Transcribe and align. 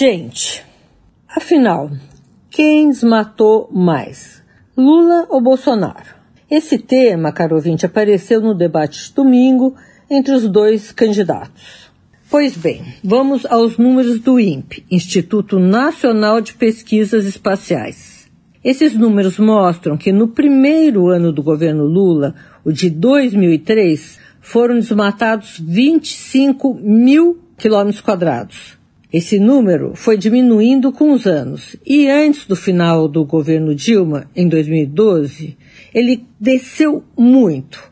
Gente, 0.00 0.64
afinal, 1.28 1.90
quem 2.48 2.88
desmatou 2.88 3.68
mais? 3.72 4.40
Lula 4.76 5.26
ou 5.28 5.40
Bolsonaro? 5.40 6.14
Esse 6.48 6.78
tema, 6.78 7.32
caro 7.32 7.56
ouvinte, 7.56 7.84
apareceu 7.84 8.40
no 8.40 8.54
debate 8.54 9.08
de 9.08 9.12
domingo 9.12 9.74
entre 10.08 10.32
os 10.36 10.46
dois 10.46 10.92
candidatos. 10.92 11.90
Pois 12.30 12.56
bem, 12.56 12.84
vamos 13.02 13.44
aos 13.44 13.76
números 13.76 14.20
do 14.20 14.38
INPE, 14.38 14.86
Instituto 14.88 15.58
Nacional 15.58 16.40
de 16.40 16.54
Pesquisas 16.54 17.26
Espaciais. 17.26 18.28
Esses 18.62 18.94
números 18.94 19.36
mostram 19.36 19.96
que 19.96 20.12
no 20.12 20.28
primeiro 20.28 21.08
ano 21.08 21.32
do 21.32 21.42
governo 21.42 21.82
Lula, 21.82 22.36
o 22.64 22.70
de 22.70 22.88
2003, 22.88 24.20
foram 24.40 24.76
desmatados 24.76 25.58
25 25.58 26.72
mil 26.72 27.42
quilômetros 27.56 28.00
quadrados 28.00 28.77
esse 29.12 29.38
número 29.38 29.94
foi 29.94 30.18
diminuindo 30.18 30.92
com 30.92 31.12
os 31.12 31.26
anos 31.26 31.76
e 31.84 32.08
antes 32.08 32.46
do 32.46 32.54
final 32.54 33.08
do 33.08 33.24
governo 33.24 33.74
Dilma, 33.74 34.30
em 34.36 34.46
2012, 34.46 35.56
ele 35.94 36.26
desceu 36.38 37.02
muito. 37.16 37.82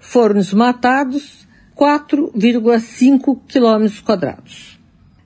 Foram 0.00 0.34
desmatados 0.34 1.46
4,5 1.76 3.38
quilômetros 3.46 4.00
quadrados. 4.00 4.80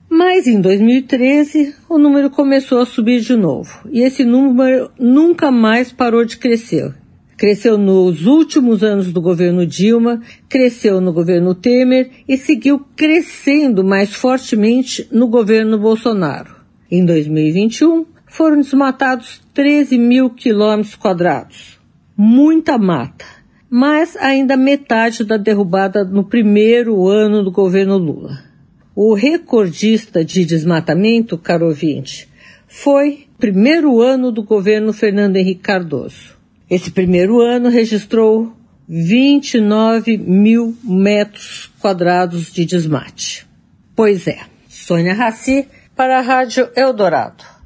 Mas 0.07 0.45
em 0.45 0.61
2013 0.61 1.75
o 1.87 1.97
número 1.97 2.29
começou 2.29 2.79
a 2.79 2.85
subir 2.85 3.21
de 3.21 3.35
novo 3.35 3.87
e 3.91 4.01
esse 4.01 4.23
número 4.23 4.91
nunca 4.99 5.51
mais 5.51 5.91
parou 5.91 6.25
de 6.25 6.37
crescer 6.37 6.93
Cresceu 7.39 7.77
nos 7.77 8.25
últimos 8.25 8.83
anos 8.83 9.13
do 9.13 9.21
governo 9.21 9.65
Dilma, 9.65 10.21
cresceu 10.49 10.99
no 10.99 11.13
governo 11.13 11.55
Temer 11.55 12.11
e 12.27 12.35
seguiu 12.35 12.85
crescendo 12.97 13.81
mais 13.81 14.13
fortemente 14.13 15.07
no 15.09 15.25
governo 15.29 15.79
Bolsonaro. 15.79 16.53
Em 16.91 17.05
2021, 17.05 18.05
foram 18.25 18.57
desmatados 18.57 19.39
13 19.53 19.97
mil 19.97 20.29
quilômetros 20.31 20.95
quadrados. 20.95 21.79
Muita 22.17 22.77
mata, 22.77 23.23
mas 23.69 24.17
ainda 24.17 24.57
metade 24.57 25.23
da 25.23 25.37
derrubada 25.37 26.03
no 26.03 26.25
primeiro 26.25 27.07
ano 27.07 27.41
do 27.41 27.51
governo 27.51 27.97
Lula. 27.97 28.37
O 28.93 29.13
recordista 29.13 30.25
de 30.25 30.43
desmatamento, 30.43 31.37
caro 31.37 31.67
ouvinte, 31.67 32.27
foi 32.67 33.27
primeiro 33.37 34.01
ano 34.01 34.29
do 34.29 34.43
governo 34.43 34.91
Fernando 34.91 35.37
Henrique 35.37 35.61
Cardoso. 35.61 36.38
Esse 36.69 36.91
primeiro 36.91 37.41
ano 37.41 37.69
registrou 37.69 38.53
29 38.87 40.17
mil 40.17 40.77
metros 40.83 41.71
quadrados 41.79 42.51
de 42.51 42.65
desmate. 42.65 43.47
Pois 43.95 44.27
é, 44.27 44.39
Sônia 44.67 45.13
Raci 45.13 45.67
para 45.95 46.19
a 46.19 46.21
Rádio 46.21 46.69
Eldorado. 46.75 47.58